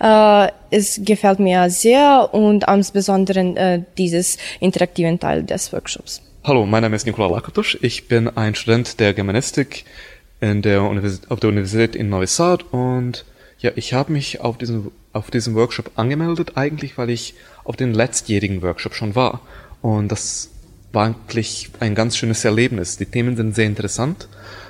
Äh, 0.00 0.48
es 0.70 1.00
gefällt 1.04 1.38
mir 1.38 1.70
sehr 1.70 2.28
und 2.32 2.64
insbesondere 2.68 3.40
äh, 3.56 3.82
dieses 3.98 4.38
interaktiven 4.60 5.18
Teil 5.18 5.42
des 5.44 5.72
Workshops. 5.72 6.22
Hallo, 6.44 6.66
mein 6.66 6.82
Name 6.82 6.96
ist 6.96 7.06
Nikola 7.06 7.28
Lakatosch. 7.28 7.78
Ich 7.82 8.08
bin 8.08 8.28
ein 8.28 8.54
Student 8.54 8.98
der 8.98 9.14
Germanistik 9.14 9.84
in 10.40 10.60
der 10.60 10.82
auf 10.82 11.38
der 11.40 11.50
Universität 11.50 11.94
in 11.94 12.08
Novi 12.08 12.26
Sad 12.26 12.64
und 12.72 13.24
ja, 13.60 13.70
ich 13.76 13.94
habe 13.94 14.12
mich 14.12 14.40
auf 14.40 14.58
diesen, 14.58 14.90
auf 15.12 15.30
diesen 15.30 15.54
Workshop 15.54 15.92
angemeldet, 15.94 16.56
eigentlich 16.56 16.98
weil 16.98 17.10
ich 17.10 17.34
auf 17.62 17.76
den 17.76 17.94
letztjährigen 17.94 18.60
Workshop 18.60 18.94
schon 18.94 19.14
war. 19.14 19.40
Und 19.80 20.10
das 20.10 20.50
war 20.92 21.06
eigentlich 21.06 21.70
ein 21.78 21.94
ganz 21.94 22.16
schönes 22.16 22.44
Erlebnis. 22.44 22.96
Die 22.96 23.06
Themen 23.06 23.36
sind 23.36 23.54
sehr 23.54 23.66
interessant. 23.66 24.28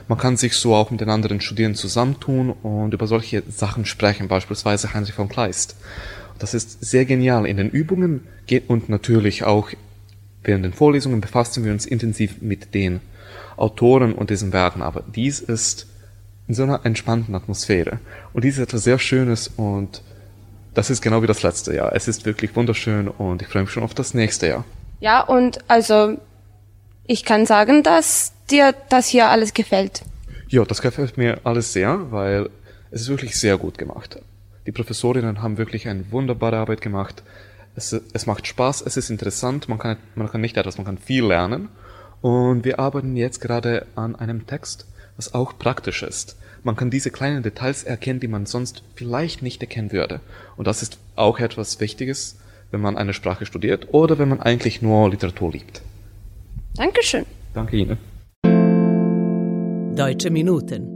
Man 0.08 0.18
kann 0.18 0.36
sich 0.36 0.54
so 0.54 0.74
auch 0.74 0.90
mit 0.90 1.00
den 1.00 1.10
anderen 1.10 1.40
Studierenden 1.40 1.78
zusammentun 1.78 2.50
und 2.50 2.94
über 2.94 3.06
solche 3.06 3.42
Sachen 3.48 3.84
sprechen, 3.84 4.28
beispielsweise 4.28 4.92
Heinrich 4.94 5.14
von 5.14 5.28
Kleist. 5.28 5.76
Das 6.38 6.54
ist 6.54 6.84
sehr 6.84 7.04
genial. 7.04 7.46
In 7.46 7.56
den 7.56 7.70
Übungen 7.70 8.26
und 8.68 8.88
natürlich 8.88 9.44
auch 9.44 9.70
während 10.42 10.64
den 10.64 10.72
Vorlesungen 10.72 11.20
befassen 11.20 11.64
wir 11.64 11.72
uns 11.72 11.86
intensiv 11.86 12.42
mit 12.42 12.74
den 12.74 13.00
Autoren 13.56 14.12
und 14.12 14.30
diesen 14.30 14.52
Werken, 14.52 14.82
aber 14.82 15.02
dies 15.14 15.40
ist 15.40 15.86
in 16.48 16.54
so 16.54 16.64
einer 16.64 16.84
entspannten 16.84 17.34
Atmosphäre. 17.34 18.00
Und 18.32 18.44
dies 18.44 18.56
ist 18.56 18.64
etwas 18.64 18.84
sehr 18.84 18.98
Schönes 18.98 19.48
und 19.48 20.02
das 20.74 20.90
ist 20.90 21.02
genau 21.02 21.22
wie 21.22 21.26
das 21.26 21.42
letzte 21.42 21.74
Jahr. 21.74 21.94
Es 21.94 22.08
ist 22.08 22.26
wirklich 22.26 22.56
wunderschön 22.56 23.08
und 23.08 23.42
ich 23.42 23.48
freue 23.48 23.62
mich 23.62 23.70
schon 23.70 23.82
auf 23.82 23.94
das 23.94 24.14
nächste 24.14 24.48
Jahr. 24.48 24.64
Ja, 25.00 25.20
und 25.20 25.58
also 25.68 26.18
ich 27.12 27.26
kann 27.26 27.44
sagen, 27.44 27.82
dass 27.82 28.32
dir 28.50 28.74
das 28.88 29.06
hier 29.06 29.28
alles 29.28 29.52
gefällt. 29.52 30.02
Ja, 30.48 30.64
das 30.64 30.80
gefällt 30.80 31.18
mir 31.18 31.40
alles 31.44 31.74
sehr, 31.74 32.10
weil 32.10 32.48
es 32.90 33.02
ist 33.02 33.08
wirklich 33.08 33.38
sehr 33.38 33.58
gut 33.58 33.76
gemacht. 33.76 34.18
Die 34.66 34.72
Professorinnen 34.72 35.42
haben 35.42 35.58
wirklich 35.58 35.88
eine 35.88 36.10
wunderbare 36.10 36.56
Arbeit 36.56 36.80
gemacht. 36.80 37.22
Es, 37.76 37.92
es 37.92 38.26
macht 38.26 38.46
Spaß, 38.46 38.80
es 38.80 38.96
ist 38.96 39.10
interessant, 39.10 39.68
man 39.68 39.78
kann, 39.78 39.98
man 40.14 40.30
kann 40.30 40.40
nicht 40.40 40.56
etwas, 40.56 40.78
man 40.78 40.86
kann 40.86 40.96
viel 40.96 41.26
lernen. 41.26 41.68
Und 42.22 42.64
wir 42.64 42.78
arbeiten 42.78 43.14
jetzt 43.14 43.40
gerade 43.40 43.86
an 43.94 44.16
einem 44.16 44.46
Text, 44.46 44.86
was 45.16 45.34
auch 45.34 45.58
praktisch 45.58 46.02
ist. 46.02 46.36
Man 46.62 46.76
kann 46.76 46.90
diese 46.90 47.10
kleinen 47.10 47.42
Details 47.42 47.82
erkennen, 47.82 48.20
die 48.20 48.28
man 48.28 48.46
sonst 48.46 48.84
vielleicht 48.94 49.42
nicht 49.42 49.60
erkennen 49.60 49.92
würde. 49.92 50.20
Und 50.56 50.66
das 50.66 50.82
ist 50.82 50.98
auch 51.16 51.40
etwas 51.40 51.78
Wichtiges, 51.78 52.38
wenn 52.70 52.80
man 52.80 52.96
eine 52.96 53.12
Sprache 53.12 53.44
studiert 53.44 53.88
oder 53.92 54.18
wenn 54.18 54.30
man 54.30 54.40
eigentlich 54.40 54.80
nur 54.80 55.10
Literatur 55.10 55.52
liebt. 55.52 55.82
Dankeschön. 56.76 57.26
Danke 57.54 57.76
Ihnen. 57.76 57.98
Deutsche 59.94 60.30
Minuten. 60.30 60.88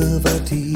Das 0.00 0.69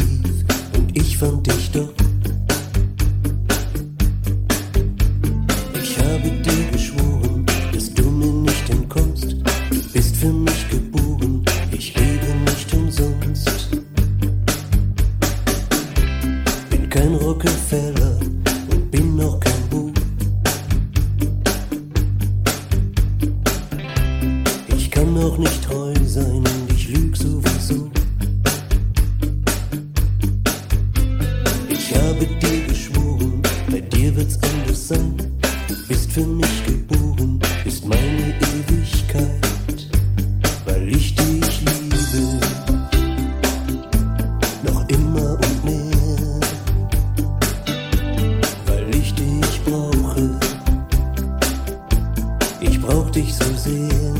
dich 53.15 53.35
so 53.35 53.45
sehr. 53.57 54.15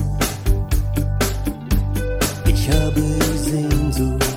Ich 2.47 2.71
habe 2.71 3.01
Sehnsucht. 3.37 4.34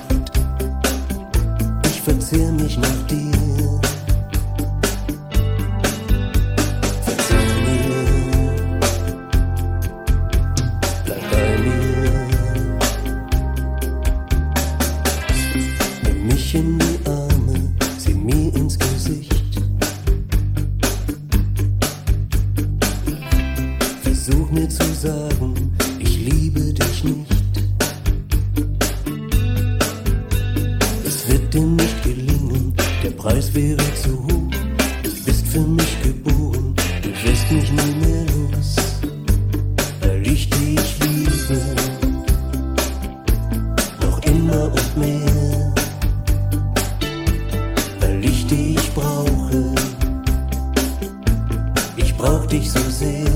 Dich 52.50 52.70
so 52.70 52.80
sehr. 52.90 53.26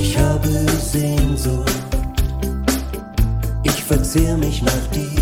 Ich 0.00 0.18
habe 0.18 0.48
Sehnsucht. 0.80 1.70
Ich 3.62 3.84
verzehr 3.84 4.36
mich 4.36 4.62
nach 4.62 4.86
dir. 4.92 5.19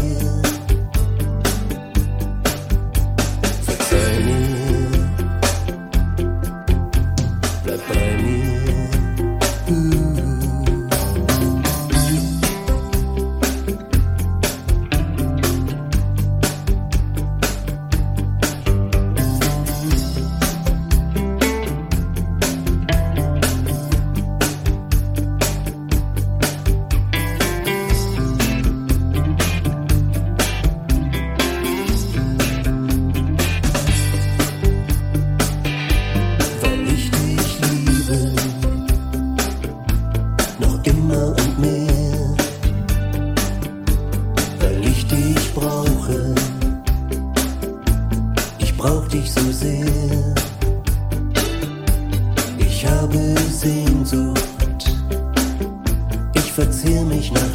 Dich 49.08 49.32
so 49.32 49.52
sehr. 49.52 49.86
Ich 52.58 52.86
habe 52.86 53.18
Sehnsucht. 53.50 54.38
Ich 56.34 56.52
verzehr 56.52 57.02
mich 57.04 57.32
nach 57.32 57.47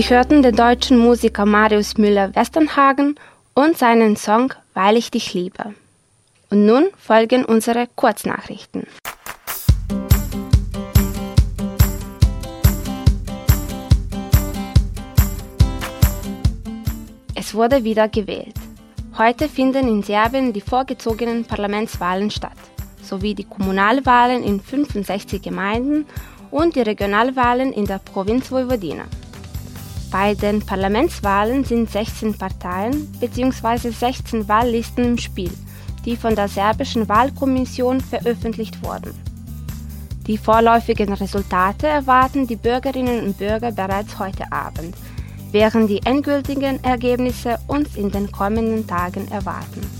Sie 0.00 0.08
hörten 0.08 0.40
den 0.40 0.56
deutschen 0.56 0.96
Musiker 0.96 1.44
Marius 1.44 1.98
Müller-Westernhagen 1.98 3.16
und 3.52 3.76
seinen 3.76 4.16
Song 4.16 4.54
Weil 4.72 4.96
ich 4.96 5.10
dich 5.10 5.34
liebe. 5.34 5.74
Und 6.48 6.64
nun 6.64 6.86
folgen 6.96 7.44
unsere 7.44 7.86
Kurznachrichten. 7.96 8.86
Es 17.34 17.52
wurde 17.52 17.84
wieder 17.84 18.08
gewählt. 18.08 18.54
Heute 19.18 19.50
finden 19.50 19.86
in 19.86 20.02
Serbien 20.02 20.54
die 20.54 20.62
vorgezogenen 20.62 21.44
Parlamentswahlen 21.44 22.30
statt, 22.30 22.56
sowie 23.02 23.34
die 23.34 23.44
Kommunalwahlen 23.44 24.42
in 24.44 24.60
65 24.60 25.42
Gemeinden 25.42 26.06
und 26.50 26.74
die 26.74 26.80
Regionalwahlen 26.80 27.74
in 27.74 27.84
der 27.84 27.98
Provinz 27.98 28.50
Vojvodina. 28.50 29.04
Bei 30.10 30.34
den 30.34 30.60
Parlamentswahlen 30.60 31.64
sind 31.64 31.88
16 31.88 32.36
Parteien 32.36 33.06
bzw. 33.20 33.90
16 33.90 34.48
Wahllisten 34.48 35.04
im 35.04 35.18
Spiel, 35.18 35.52
die 36.04 36.16
von 36.16 36.34
der 36.34 36.48
serbischen 36.48 37.08
Wahlkommission 37.08 38.00
veröffentlicht 38.00 38.82
wurden. 38.82 39.14
Die 40.26 40.36
vorläufigen 40.36 41.12
Resultate 41.12 41.86
erwarten 41.86 42.46
die 42.46 42.56
Bürgerinnen 42.56 43.24
und 43.24 43.38
Bürger 43.38 43.70
bereits 43.70 44.18
heute 44.18 44.50
Abend, 44.50 44.96
während 45.52 45.88
die 45.88 46.04
endgültigen 46.04 46.82
Ergebnisse 46.82 47.58
uns 47.68 47.96
in 47.96 48.10
den 48.10 48.32
kommenden 48.32 48.86
Tagen 48.86 49.28
erwarten. 49.30 49.99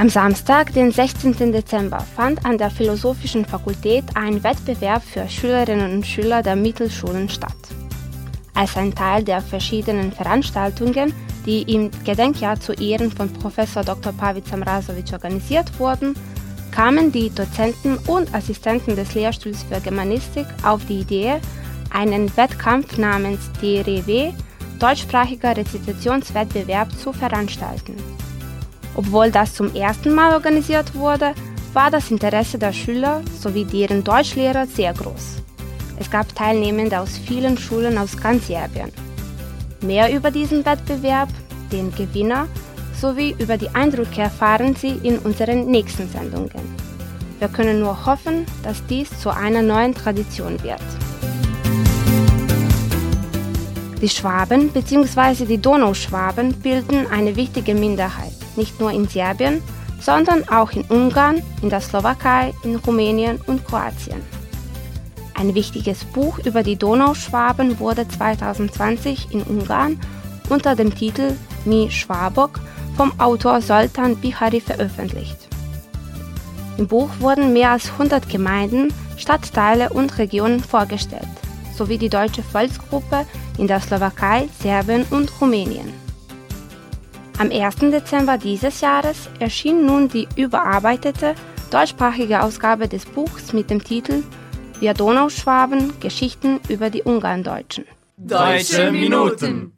Am 0.00 0.08
Samstag, 0.08 0.72
den 0.72 0.90
16. 0.90 1.52
Dezember, 1.52 1.98
fand 2.16 2.46
an 2.46 2.56
der 2.56 2.70
Philosophischen 2.70 3.44
Fakultät 3.44 4.02
ein 4.14 4.42
Wettbewerb 4.42 5.02
für 5.02 5.28
Schülerinnen 5.28 5.92
und 5.92 6.06
Schüler 6.06 6.42
der 6.42 6.56
Mittelschulen 6.56 7.28
statt. 7.28 7.52
Als 8.54 8.78
ein 8.78 8.94
Teil 8.94 9.22
der 9.22 9.42
verschiedenen 9.42 10.10
Veranstaltungen, 10.10 11.12
die 11.44 11.70
im 11.70 11.90
Gedenkjahr 12.06 12.58
zu 12.58 12.72
Ehren 12.72 13.12
von 13.12 13.30
Professor 13.30 13.84
Dr. 13.84 14.14
Pavica 14.14 14.56
Mrasovic 14.56 15.12
organisiert 15.12 15.78
wurden, 15.78 16.14
kamen 16.70 17.12
die 17.12 17.28
Dozenten 17.28 17.98
und 18.06 18.34
Assistenten 18.34 18.96
des 18.96 19.14
Lehrstuhls 19.14 19.64
für 19.64 19.82
Germanistik 19.82 20.46
auf 20.62 20.82
die 20.86 21.00
Idee, 21.00 21.34
einen 21.90 22.34
Wettkampf 22.38 22.96
namens 22.96 23.52
DRW, 23.60 24.32
deutschsprachiger 24.78 25.54
Rezitationswettbewerb, 25.54 26.90
zu 26.98 27.12
veranstalten. 27.12 27.96
Obwohl 29.00 29.30
das 29.30 29.54
zum 29.54 29.74
ersten 29.74 30.12
Mal 30.12 30.34
organisiert 30.34 30.94
wurde, 30.94 31.32
war 31.72 31.90
das 31.90 32.10
Interesse 32.10 32.58
der 32.58 32.74
Schüler 32.74 33.22
sowie 33.40 33.64
deren 33.64 34.04
Deutschlehrer 34.04 34.66
sehr 34.66 34.92
groß. 34.92 35.38
Es 35.98 36.10
gab 36.10 36.34
Teilnehmende 36.34 37.00
aus 37.00 37.16
vielen 37.16 37.56
Schulen 37.56 37.96
aus 37.96 38.14
ganz 38.14 38.48
Serbien. 38.48 38.92
Mehr 39.80 40.14
über 40.14 40.30
diesen 40.30 40.66
Wettbewerb, 40.66 41.30
den 41.72 41.90
Gewinner 41.94 42.46
sowie 43.00 43.34
über 43.38 43.56
die 43.56 43.70
Eindrücke 43.70 44.20
erfahren 44.20 44.76
Sie 44.76 45.00
in 45.02 45.18
unseren 45.20 45.64
nächsten 45.64 46.06
Sendungen. 46.10 46.76
Wir 47.38 47.48
können 47.48 47.80
nur 47.80 48.04
hoffen, 48.04 48.44
dass 48.62 48.84
dies 48.84 49.08
zu 49.18 49.30
einer 49.30 49.62
neuen 49.62 49.94
Tradition 49.94 50.62
wird. 50.62 50.82
Die 54.02 54.10
Schwaben 54.10 54.68
bzw. 54.68 55.46
die 55.46 55.56
Donauschwaben 55.56 56.52
bilden 56.52 57.06
eine 57.10 57.34
wichtige 57.36 57.74
Minderheit, 57.74 58.39
nicht 58.60 58.78
nur 58.78 58.92
in 58.92 59.08
Serbien, 59.08 59.62
sondern 60.00 60.46
auch 60.48 60.72
in 60.72 60.84
Ungarn, 60.84 61.42
in 61.62 61.70
der 61.70 61.80
Slowakei, 61.80 62.52
in 62.62 62.76
Rumänien 62.76 63.38
und 63.46 63.66
Kroatien. 63.66 64.20
Ein 65.34 65.54
wichtiges 65.54 66.04
Buch 66.04 66.38
über 66.40 66.62
die 66.62 66.76
Donauschwaben 66.76 67.80
wurde 67.80 68.06
2020 68.06 69.28
in 69.32 69.42
Ungarn 69.42 69.98
unter 70.50 70.76
dem 70.76 70.94
Titel 70.94 71.36
Mi 71.64 71.90
Schwabok 71.90 72.60
vom 72.96 73.18
Autor 73.18 73.62
Soltan 73.62 74.16
Bihari 74.16 74.60
veröffentlicht. 74.60 75.48
Im 76.76 76.86
Buch 76.86 77.08
wurden 77.20 77.54
mehr 77.54 77.70
als 77.70 77.90
100 77.92 78.28
Gemeinden, 78.28 78.92
Stadtteile 79.16 79.90
und 79.90 80.18
Regionen 80.18 80.60
vorgestellt, 80.60 81.28
sowie 81.74 81.96
die 81.96 82.08
deutsche 82.10 82.42
Volksgruppe 82.42 83.24
in 83.56 83.66
der 83.66 83.80
Slowakei, 83.80 84.48
Serbien 84.60 85.06
und 85.10 85.30
Rumänien. 85.40 86.09
Am 87.40 87.50
1. 87.50 87.76
Dezember 87.90 88.36
dieses 88.36 88.82
Jahres 88.82 89.30
erschien 89.38 89.86
nun 89.86 90.10
die 90.10 90.28
überarbeitete 90.36 91.34
deutschsprachige 91.70 92.42
Ausgabe 92.42 92.86
des 92.86 93.06
Buchs 93.06 93.54
mit 93.54 93.70
dem 93.70 93.82
Titel 93.82 94.24
Wir 94.78 94.92
Donauschwaben 94.92 95.98
Geschichten 96.00 96.60
über 96.68 96.90
die 96.90 97.02
Ungarndeutschen. 97.02 97.86
Deutsche 98.18 98.90
Minuten. 98.90 99.72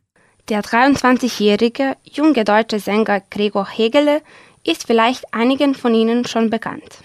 Der 0.48 0.64
23-jährige 0.64 1.96
junge 2.03 2.42
deutsche 2.42 2.81
Sänger 2.81 3.22
Gregor 3.31 3.68
Hegele 3.68 4.22
ist 4.64 4.88
vielleicht 4.88 5.33
einigen 5.33 5.77
von 5.77 5.94
Ihnen 5.94 6.25
schon 6.25 6.51
bekannt. 6.51 6.98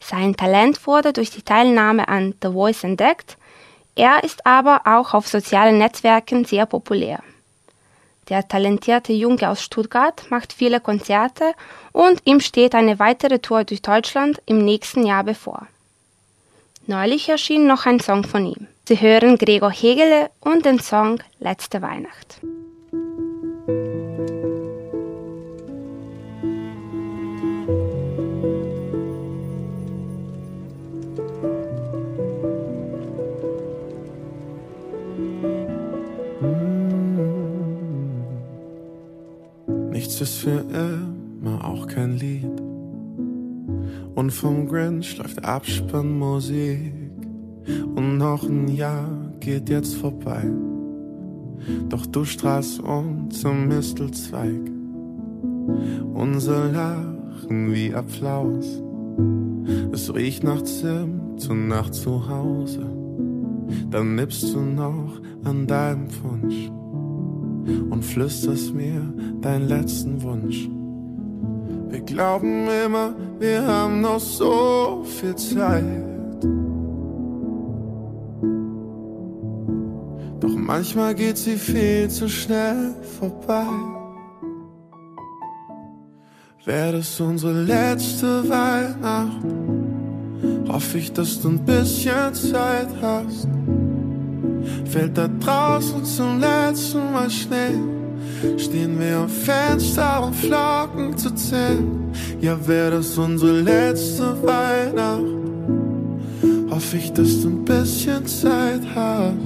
Sein 0.00 0.34
Talent 0.34 0.84
wurde 0.88 1.12
durch 1.12 1.30
die 1.30 1.42
Teilnahme 1.42 2.08
an 2.08 2.34
The 2.42 2.48
Voice 2.48 2.82
entdeckt, 2.82 3.38
er 3.94 4.24
ist 4.24 4.46
aber 4.46 4.80
auch 4.84 5.14
auf 5.14 5.28
sozialen 5.28 5.78
Netzwerken 5.78 6.44
sehr 6.44 6.66
populär. 6.66 7.20
Der 8.28 8.48
talentierte 8.48 9.12
Junge 9.12 9.48
aus 9.48 9.62
Stuttgart 9.62 10.24
macht 10.30 10.52
viele 10.52 10.80
Konzerte 10.80 11.52
und 11.92 12.20
ihm 12.24 12.40
steht 12.40 12.74
eine 12.74 12.98
weitere 12.98 13.38
Tour 13.38 13.64
durch 13.64 13.82
Deutschland 13.82 14.42
im 14.46 14.58
nächsten 14.58 15.06
Jahr 15.06 15.22
bevor. 15.22 15.68
Neulich 16.86 17.28
erschien 17.28 17.66
noch 17.66 17.86
ein 17.86 18.00
Song 18.00 18.24
von 18.24 18.46
ihm. 18.46 18.66
Sie 18.88 19.00
hören 19.00 19.38
Gregor 19.38 19.72
Hegele 19.72 20.30
und 20.40 20.64
den 20.64 20.80
Song 20.80 21.20
Letzte 21.40 21.82
Weihnacht. 21.82 22.40
Für 40.46 40.64
immer, 40.70 41.64
auch 41.64 41.88
kein 41.88 42.18
Lied. 42.18 42.62
Und 44.14 44.30
vom 44.30 44.68
Grinch 44.68 45.18
läuft 45.18 45.44
Abspannmusik. 45.44 46.92
Und 47.96 48.18
noch 48.18 48.44
ein 48.44 48.68
Jahr 48.68 49.08
geht 49.40 49.68
jetzt 49.68 49.96
vorbei. 49.96 50.44
Doch 51.88 52.06
du 52.06 52.24
strahlst 52.24 52.78
uns 52.78 53.40
zum 53.40 53.66
Mistelzweig. 53.66 54.70
Unser 56.14 56.70
Lachen 56.70 57.72
wie 57.72 57.92
Applaus. 57.92 58.80
Es 59.90 60.14
riecht 60.14 60.44
nach 60.44 60.62
Zimt 60.62 61.50
und 61.50 61.66
nach 61.66 61.90
Zuhause. 61.90 62.86
Dann 63.90 64.14
nippst 64.14 64.54
du 64.54 64.60
noch 64.60 65.20
an 65.42 65.66
deinem 65.66 66.06
Wunsch 66.22 66.70
und 67.96 68.04
flüsterst 68.04 68.74
mir 68.74 69.00
deinen 69.40 69.68
letzten 69.68 70.22
Wunsch. 70.22 70.68
Wir 71.88 72.00
glauben 72.00 72.68
immer, 72.84 73.14
wir 73.38 73.66
haben 73.66 74.02
noch 74.02 74.20
so 74.20 75.02
viel 75.18 75.34
Zeit. 75.34 75.82
Doch 80.40 80.54
manchmal 80.54 81.14
geht 81.14 81.38
sie 81.38 81.56
viel 81.56 82.10
zu 82.10 82.28
schnell 82.28 82.94
vorbei. 83.18 83.66
Wäre 86.66 86.98
das 86.98 87.18
unsere 87.18 87.62
letzte 87.62 88.46
Weihnacht, 88.46 89.42
hoffe 90.68 90.98
ich, 90.98 91.14
dass 91.14 91.40
du 91.40 91.48
ein 91.48 91.64
bisschen 91.64 92.34
Zeit 92.34 92.88
hast. 93.00 93.48
Fällt 94.96 95.18
da 95.18 95.28
draußen 95.28 96.06
zum 96.06 96.40
letzten 96.40 97.12
Mal 97.12 97.28
Schnee, 97.28 97.78
stehen 98.56 98.98
wir 98.98 99.18
am 99.18 99.28
Fenster 99.28 100.24
und 100.24 100.34
Flocken 100.34 101.14
zu 101.18 101.34
zählen. 101.34 102.10
Ja, 102.40 102.56
wäre 102.66 102.92
das 102.92 103.18
unsere 103.18 103.60
letzte 103.60 104.34
Weihnacht, 104.42 105.20
hoffe 106.70 106.96
ich, 106.96 107.12
dass 107.12 107.42
du 107.42 107.48
ein 107.48 107.64
bisschen 107.66 108.24
Zeit 108.24 108.80
hast. 108.94 109.36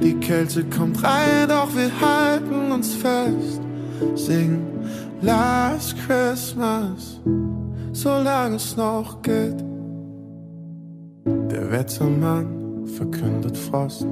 Die 0.00 0.14
Kälte 0.20 0.62
kommt 0.62 1.02
rein, 1.02 1.48
doch 1.48 1.74
wir 1.74 1.90
halten 2.00 2.70
uns 2.70 2.94
fest. 2.94 3.60
Sing 4.14 4.62
Last 5.20 5.96
Christmas, 6.06 7.20
solange 7.90 8.54
es 8.54 8.76
noch 8.76 9.20
geht. 9.20 9.64
Der 11.26 11.72
Wettermann 11.72 12.86
verkündet 12.86 13.56
Frost, 13.56 14.06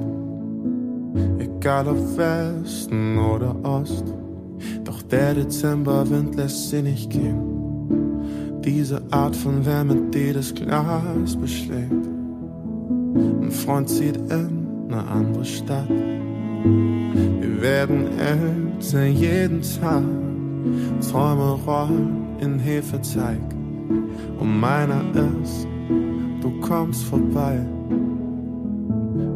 egal 1.39 1.87
ob 1.87 2.17
Westen 2.17 3.17
oder 3.17 3.55
Ost. 3.63 4.05
Doch 4.83 5.01
der 5.03 5.33
Dezemberwind 5.33 6.35
lässt 6.35 6.69
sie 6.69 6.81
nicht 6.81 7.09
gehen. 7.09 8.61
Diese 8.63 9.01
Art 9.11 9.35
von 9.35 9.65
Wärme, 9.65 9.95
die 10.13 10.33
das 10.33 10.53
Glas 10.53 11.35
beschlägt. 11.35 12.07
Ein 13.15 13.51
Freund 13.51 13.89
zieht 13.89 14.17
in 14.17 14.87
eine 14.87 15.05
andere 15.05 15.45
Stadt. 15.45 15.89
Wir 15.89 17.61
werden 17.61 18.07
älter 18.17 19.05
jeden 19.05 19.61
Tag, 19.61 20.03
Träume 21.11 21.59
rollen 21.65 22.23
in 22.39 22.59
Hefeteig. 22.59 23.41
Und 24.39 24.59
meiner 24.59 25.01
ist, 25.43 25.67
du 26.41 26.51
kommst 26.61 27.03
vorbei. 27.05 27.59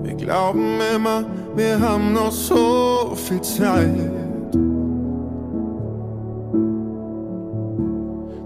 Wir 0.04 0.16
glauben 0.16 0.80
immer, 0.96 1.26
wir 1.58 1.80
haben 1.80 2.14
noch 2.14 2.32
so 2.32 3.16
viel 3.16 3.42
Zeit. 3.42 4.12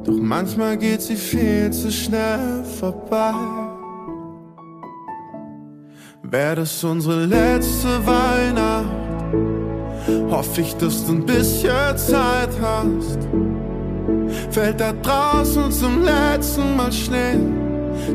Doch 0.05 0.19
manchmal 0.19 0.77
geht 0.77 1.01
sie 1.01 1.17
viel 1.17 1.71
zu 1.71 1.91
schnell 1.91 2.63
vorbei. 2.79 3.33
Wäre 6.23 6.55
das 6.55 6.83
unsere 6.83 7.25
letzte 7.25 7.89
Weihnacht, 8.07 8.85
hoffe 10.29 10.61
ich, 10.61 10.73
dass 10.77 11.05
du 11.05 11.11
ein 11.11 11.25
bisschen 11.25 11.97
Zeit 11.97 12.49
hast. 12.61 13.19
Fällt 14.51 14.79
da 14.79 14.93
draußen 14.93 15.69
zum 15.71 16.03
letzten 16.03 16.77
Mal 16.77 16.91
Schnee, 16.91 17.39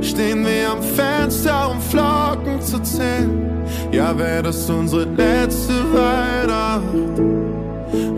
stehen 0.00 0.44
wir 0.44 0.72
am 0.72 0.82
Fenster, 0.82 1.70
um 1.70 1.80
Flocken 1.80 2.60
zu 2.60 2.78
zählen. 2.80 3.64
Ja, 3.92 4.16
wäre 4.16 4.44
das 4.44 4.68
unsere 4.70 5.04
letzte 5.04 5.74
Weihnacht, 5.92 6.82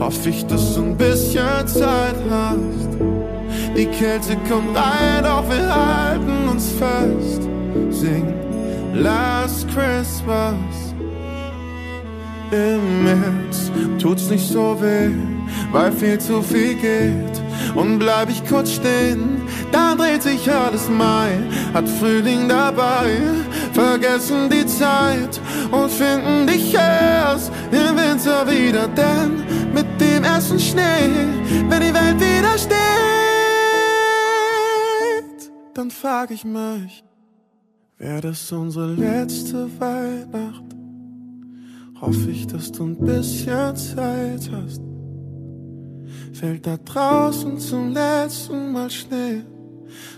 hoffe 0.00 0.28
ich, 0.28 0.46
dass 0.46 0.74
du 0.74 0.82
ein 0.82 0.96
bisschen 0.96 1.66
Zeit 1.66 2.16
hast. 2.30 2.88
Die 3.76 3.86
Kälte 3.86 4.36
kommt 4.48 4.76
rein, 4.76 5.22
doch 5.22 5.44
wir 5.48 5.74
halten 5.74 6.48
uns 6.48 6.72
fest. 6.72 7.42
Sing 7.90 8.34
Last 8.94 9.68
Christmas. 9.68 10.54
Im 12.50 13.04
März 13.04 13.70
tut's 14.00 14.30
nicht 14.30 14.48
so 14.48 14.76
weh, 14.80 15.10
weil 15.70 15.92
viel 15.92 16.18
zu 16.18 16.42
viel 16.42 16.74
geht. 16.74 17.38
Und 17.74 17.98
bleib 17.98 18.30
ich 18.30 18.46
kurz 18.46 18.72
stehen, 18.72 19.42
dann 19.72 19.98
dreht 19.98 20.22
sich 20.22 20.50
alles 20.50 20.88
Mai, 20.88 21.38
hat 21.74 21.88
Frühling 21.88 22.48
dabei. 22.48 23.10
Vergessen 23.72 24.50
die 24.50 24.66
Zeit 24.66 25.40
und 25.70 25.90
finden 25.90 26.46
dich 26.46 26.74
erst 26.74 27.52
im 27.70 27.96
Winter 27.96 28.46
wieder, 28.46 28.88
denn 28.88 29.42
mit 29.72 29.86
dem 30.00 30.24
ersten 30.24 30.58
Schnee, 30.58 31.26
wenn 31.68 31.80
die 31.80 31.94
Welt 31.94 32.20
wieder 32.20 32.58
steht 32.58 32.78
dann 35.78 35.92
frag 35.92 36.32
ich 36.32 36.44
mich, 36.44 37.04
wäre 37.98 38.20
das 38.20 38.50
unsere 38.50 38.94
letzte 38.94 39.68
Weihnacht? 39.78 40.64
Hoffe 42.00 42.30
ich, 42.30 42.48
dass 42.48 42.72
du 42.72 42.84
ein 42.84 42.98
bisschen 42.98 43.76
Zeit 43.76 44.50
hast. 44.50 44.88
Fällt 46.32 46.66
da 46.66 46.76
draußen 46.76 47.58
zum 47.58 47.92
letzten 47.92 48.72
Mal 48.72 48.90
Schnee? 48.90 49.42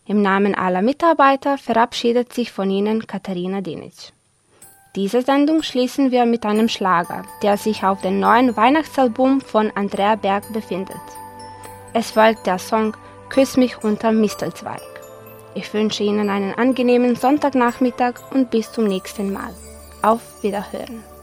Im 0.04 0.20
Namen 0.20 0.56
aller 0.56 0.82
Mitarbeiter 0.82 1.58
verabschiedet 1.58 2.32
sich 2.32 2.50
von 2.50 2.70
Ihnen 2.70 3.06
Katharina 3.06 3.60
Dinic. 3.60 4.12
Diese 4.96 5.22
Sendung 5.22 5.62
schließen 5.62 6.10
wir 6.10 6.26
mit 6.26 6.44
einem 6.44 6.68
Schlager, 6.68 7.24
der 7.42 7.56
sich 7.56 7.84
auf 7.84 8.00
dem 8.00 8.18
neuen 8.18 8.56
Weihnachtsalbum 8.56 9.40
von 9.40 9.70
Andrea 9.76 10.16
Berg 10.16 10.52
befindet. 10.52 10.96
Es 11.92 12.10
folgt 12.10 12.48
der 12.48 12.58
Song 12.58 12.96
Küss 13.28 13.56
mich 13.56 13.84
unter 13.84 14.10
Mistelzweig. 14.10 14.82
Ich 15.54 15.72
wünsche 15.72 16.02
Ihnen 16.02 16.30
einen 16.30 16.52
angenehmen 16.54 17.14
Sonntagnachmittag 17.14 18.14
und 18.32 18.50
bis 18.50 18.72
zum 18.72 18.86
nächsten 18.88 19.32
Mal. 19.32 19.54
Auf 20.02 20.42
Wiederhören. 20.42 21.15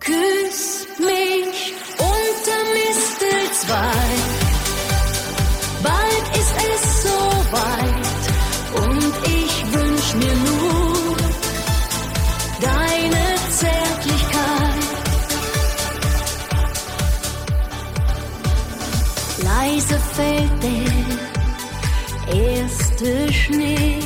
Küss 0.00 0.86
mich 0.98 1.74
unter 1.98 2.60
Mistelzweig. 2.74 4.22
Bald 5.82 6.26
ist 6.36 6.56
es 6.72 6.82
soweit 7.02 8.22
und 8.86 9.12
ich 9.26 9.54
wünsch 9.72 10.14
mir 10.14 10.34
nur 10.34 11.16
deine 12.60 13.24
Zärtlichkeit. 13.50 14.88
Leise 19.42 19.98
fällt 20.14 20.62
der 20.62 22.36
erste 22.36 23.32
Schnee, 23.32 24.00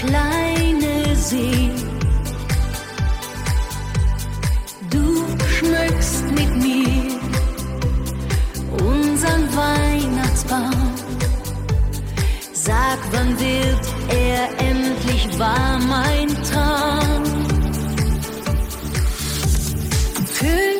kleine 0.00 1.14
See. 1.14 1.70
Du 4.88 5.04
schmückst 5.54 6.24
mit 6.38 6.52
mir 6.56 7.20
unseren 8.82 9.44
Weihnachtsbaum. 9.56 10.94
Sag, 12.52 12.98
wann 13.12 13.38
wird 13.38 13.84
er 14.08 14.42
endlich 14.68 15.38
wahr, 15.38 15.78
mein 15.86 16.28
Traum? 16.48 17.24
Kühl 20.38 20.79